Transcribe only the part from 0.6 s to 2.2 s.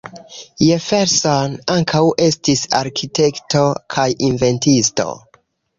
Jefferson ankaŭ